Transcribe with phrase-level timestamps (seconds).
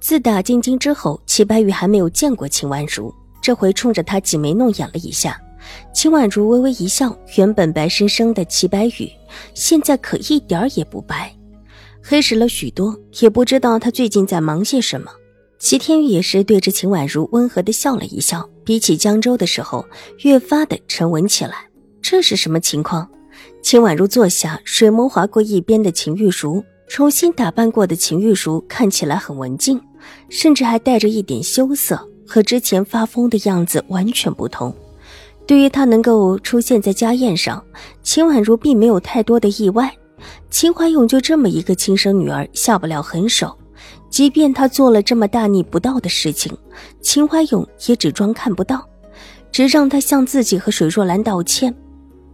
[0.00, 3.14] 自打进京之后，齐白羽还没有见过秦婉如。
[3.42, 5.40] 这回冲着他挤眉弄眼了一下，
[5.94, 7.16] 秦婉如微微一笑。
[7.36, 9.10] 原本白生生的齐白羽，
[9.54, 11.34] 现在可一点也不白，
[12.02, 12.98] 黑实了许多。
[13.20, 15.10] 也不知道他最近在忙些什么。
[15.58, 19.84] 齐天宇也是对着秦婉如温和的笑了一笑，比起江州的时候，
[20.20, 21.68] 越发的沉稳起来。
[22.00, 23.06] 这是什么情况？
[23.62, 29.80] 秦婉如坐下，水眸划过一边的秦玉茹，重新打扮过的秦玉茹看起来很文静。
[30.28, 34.74] 甚至还带着一点羞涩，和之前发疯的样子完全不同。
[35.46, 37.62] 对于他能够出现在家宴上，
[38.02, 39.94] 秦婉如并没有太多的意外。
[40.50, 43.56] 秦怀勇就这么一个亲生女儿，下不了狠手。
[44.08, 46.52] 即便他做了这么大逆不道的事情，
[47.00, 48.84] 秦怀勇也只装看不到，
[49.52, 51.72] 只让他向自己和水若兰道歉，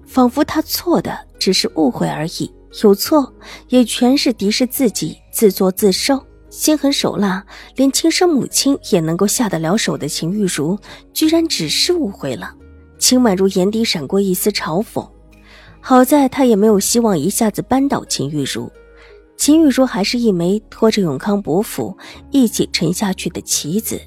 [0.07, 2.51] 仿佛他错的只是误会而已，
[2.83, 3.33] 有错
[3.69, 6.25] 也全是敌视自己，自作自受。
[6.49, 10.79] 心狠手辣，连亲生母亲也能够下得了手的秦玉茹，
[11.13, 12.55] 居然只是误会了。
[12.99, 15.07] 秦婉如眼底闪过一丝嘲讽，
[15.81, 18.71] 好在她也没有希望一下子扳倒秦玉茹。
[19.37, 21.95] 秦玉茹还是一枚拖着永康伯府
[22.31, 24.01] 一起沉下去的棋子，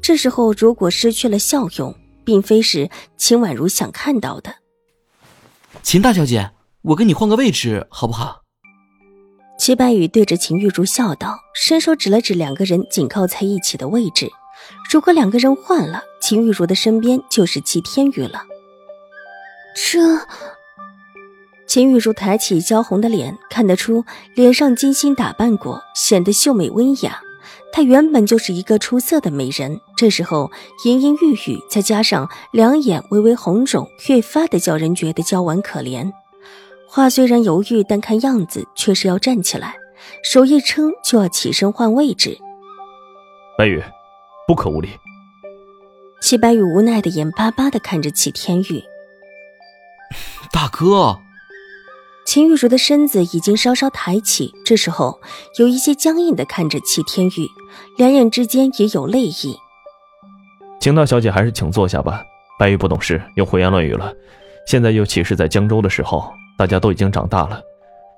[0.00, 2.88] 这时候如果失去了效用，并非是
[3.18, 4.54] 秦婉如想看到的。
[5.82, 6.50] 秦大小姐，
[6.84, 8.42] 我跟你换个位置好不好？
[9.56, 14.28] 齐白羽对着秦玉茹笑道，伸手指了指两个人紧靠在一起的位置。
[14.90, 18.42] 如果两个人换了，秦玉茹的身边就是齐天宇了。
[19.76, 20.26] 这……
[21.68, 24.04] 秦玉茹抬起娇红的脸，看得出
[24.34, 27.20] 脸上精心打扮过，显得秀美温雅。
[27.72, 30.50] 她原本就是一个出色的美人，这时候
[30.84, 36.12] 盈盈玉玉，再加上两眼微微红肿，越发的叫人觉得娇婉可怜。
[36.94, 39.74] 话虽然犹豫，但看样子却是要站起来，
[40.22, 42.36] 手一撑就要起身换位置。
[43.56, 43.82] 白羽，
[44.46, 44.90] 不可无礼。
[46.20, 48.84] 齐白羽无奈的眼巴巴的看着齐天宇，
[50.52, 51.18] 大哥。
[52.26, 55.18] 秦玉茹的身子已经稍稍抬起，这时候
[55.58, 57.48] 有一些僵硬的看着齐天宇，
[57.96, 59.56] 两眼之间也有泪意。
[60.78, 62.22] 秦大小姐还是请坐下吧。
[62.58, 64.12] 白玉不懂事，又胡言乱语了，
[64.66, 66.30] 现在又岂是在江州的时候？
[66.58, 67.60] 大家都已经长大了，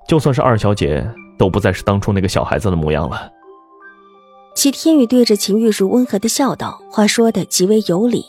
[0.06, 1.06] 就算是二小姐，
[1.38, 3.30] 都不再是当初那个小孩子的模样了。
[4.54, 8.24] 齐天宇对着秦玉茹温和的笑道，话说的极为有理，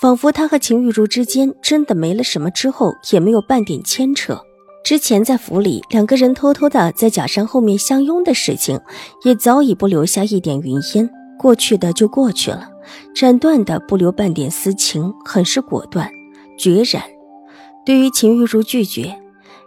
[0.00, 4.40] 仿佛他和秦玉茹之间真的没了什么，之后也没有半点牵扯。
[4.82, 8.80] 之前在府里两个人偷偷的在假山后面相拥的事情，
[9.24, 11.10] 也早已不留下一点云烟。
[11.38, 12.68] 过去的就过去了，
[13.14, 16.10] 斩断的不留半点私情，很是果断
[16.58, 17.02] 决然。
[17.84, 19.20] 对于秦玉茹拒绝。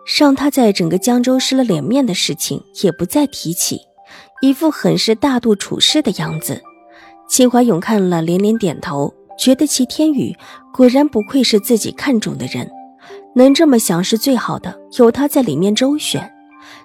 [0.05, 3.79] 让他在整个江州失了脸面的事情也不再提起，
[4.41, 6.61] 一副很是大度处事的样子。
[7.29, 10.35] 秦怀勇看了连连点头，觉得齐天宇
[10.73, 12.69] 果然不愧是自己看中的人，
[13.35, 16.31] 能这么想是最好的，有他在里面周旋，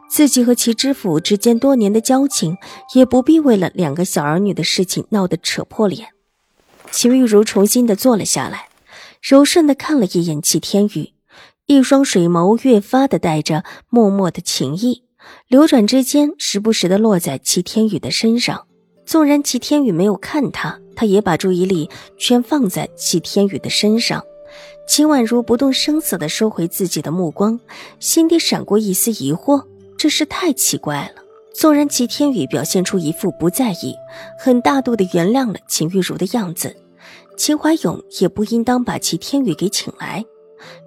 [0.09, 2.57] 自己和齐知府之间多年的交情
[2.95, 6.09] 也不必为了两个小儿女的事情闹得扯破脸。
[6.91, 8.69] 秦玉茹重新的坐了下来，
[9.21, 11.13] 柔顺的看了一眼齐天宇。
[11.69, 15.03] 一双水眸越发的带着默默的情意，
[15.49, 18.67] 流转之间，时不时的落在齐天宇的身上。
[19.05, 24.25] 纵然齐天宇没有看他，他也把注意力全放在齐天宇的身上。
[24.87, 27.61] 秦婉如不动声色的收回自己的目光，
[28.01, 29.63] 心底闪过一丝疑惑，
[29.99, 31.23] 这事太奇怪了。
[31.53, 33.95] 纵然齐天宇表现出一副不在意、
[34.39, 36.75] 很大度的原谅了秦玉茹的样子，
[37.37, 40.25] 秦怀勇也不应当把齐天宇给请来。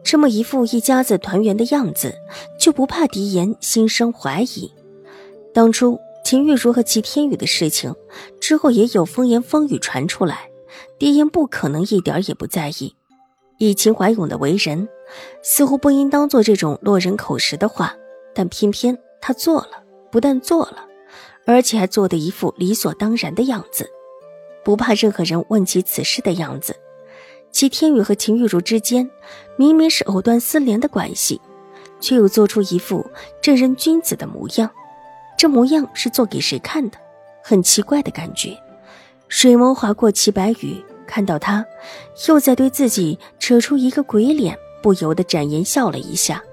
[0.04, 2.16] 这么一副一家子团圆的样子，
[2.60, 4.72] 就不怕狄言心生怀疑？
[5.54, 7.96] 当初秦玉茹和齐天宇的事情
[8.40, 10.50] 之后，也有风言风语传出来，
[11.00, 12.96] 狄言不可能一点也不在意。
[13.58, 14.88] 以秦怀勇的为人，
[15.44, 17.96] 似乎不应当做这种落人口实的话，
[18.34, 20.86] 但偏偏他做了，不但做了，
[21.46, 23.90] 而且还做得一副理所当然的样子，
[24.64, 26.76] 不怕任何人问起此事的样子。
[27.52, 29.10] 齐天宇和秦玉茹之间
[29.58, 31.40] 明明是藕断丝连的关系，
[32.00, 33.06] 却又做出一副
[33.42, 34.70] 正人君子的模样。
[35.38, 36.98] 这模样是做给谁看的？
[37.44, 38.58] 很奇怪的感觉。
[39.28, 41.66] 水眸划过齐白羽，看到他，
[42.28, 46.44] 又在对自己扯出一个鬼脸，不由得展颜笑了一下。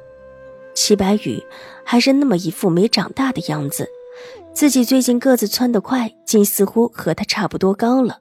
[0.75, 1.43] 齐白羽
[1.85, 3.89] 还是那么一副没长大的样子，
[4.55, 8.21] 自己最近个子蹿得快，竟似乎和他差不多高了。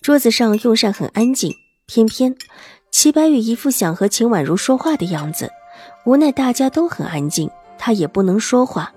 [0.00, 1.52] 桌子上用膳很安静，
[1.90, 2.36] 偏偏
[2.92, 5.50] 齐白羽一副想和秦婉如说话的样子，
[6.06, 8.92] 无奈大家都很安静，他也不能说话，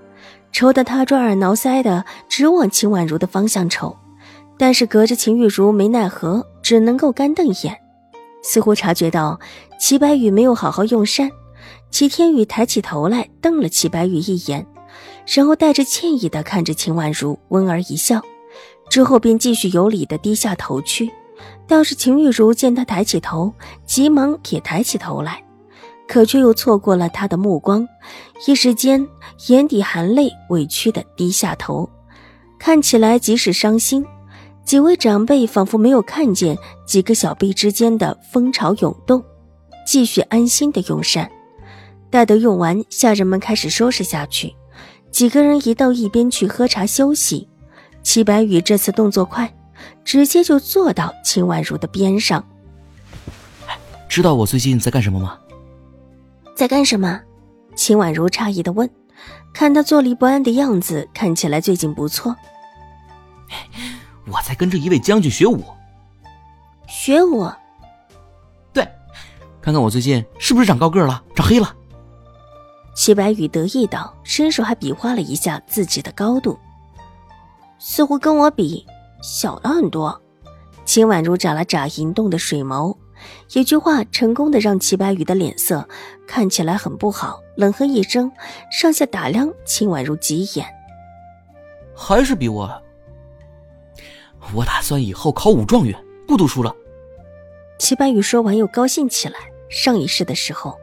[0.51, 3.97] 愁得他抓耳挠腮的，直往秦婉如的方向瞅。
[4.59, 7.75] 但是隔着秦玉茹没奈何，只能够干瞪眼，
[8.43, 9.39] 似乎察觉到
[9.79, 11.31] 齐白羽没有好好用膳。
[11.89, 14.67] 齐天宇抬起头来瞪了齐白羽一眼，
[15.25, 18.21] 然后带着歉意的看着秦婉如，温而一笑，
[18.87, 21.11] 之后便继续有礼的低下头去。
[21.67, 23.53] 倒是秦玉茹见他抬起头，
[23.85, 25.43] 急忙也抬起头来，
[26.07, 27.87] 可却又错过了他的目光，
[28.47, 29.07] 一时间
[29.47, 31.89] 眼底含泪，委屈的低下头，
[32.59, 34.05] 看起来即使伤心。
[34.65, 39.21] 几位长辈仿佛没有看见几个小辈之间的风潮涌动，
[39.85, 41.29] 继续安心的用膳。
[42.09, 44.55] 待得用完，下人们开始收拾下去，
[45.11, 47.49] 几个人移到一边去喝茶休息。
[48.03, 49.53] 齐白羽这次动作快，
[50.03, 52.43] 直接就坐到秦婉如的边上。
[54.07, 55.37] 知道我最近在干什么吗？
[56.55, 57.19] 在干什么？
[57.75, 58.89] 秦婉如诧异的问。
[59.53, 62.35] 看他坐立不安的样子，看起来最近不错。
[64.25, 65.63] 我在跟着一位将军学武，
[66.87, 67.47] 学武。
[68.73, 68.83] 对，
[69.61, 71.75] 看看我最近是不是长高个了，长黑了。
[72.95, 76.57] 齐白羽得意道，伸手还比划了一下自己的高度，
[77.77, 78.85] 似乎跟我比
[79.23, 80.21] 小了很多。
[80.85, 82.95] 秦婉如眨了眨盈动的水眸，
[83.53, 85.87] 一句话成功的让齐白羽的脸色
[86.27, 88.29] 看起来很不好，冷哼一声，
[88.69, 90.67] 上下打量秦婉如几眼，
[91.95, 92.69] 还是比我。
[94.53, 95.97] 我打算以后考武状元，
[96.27, 96.75] 不读书了。
[97.79, 99.39] 齐白羽说完又高兴起来。
[99.69, 100.77] 上一世的时候，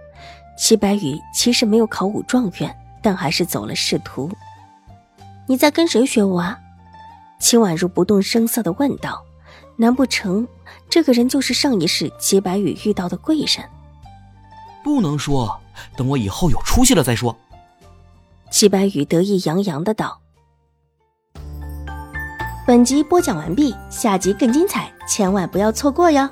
[0.58, 4.28] 齐白羽其实没有考武状元，但还是走了仕途。
[5.46, 6.58] 你在跟谁学武啊？
[7.40, 9.24] 秦婉如不动声色的问道。
[9.76, 10.46] 难不成
[10.90, 13.66] 这个人就是上一世齐白羽遇到的贵人？
[14.84, 15.58] 不能说，
[15.96, 17.34] 等我以后有出息了再说。
[18.50, 20.20] 齐白羽得意洋洋的道。
[22.66, 26.28] 本集播讲完毕，下集更精彩，千万不要错过哟。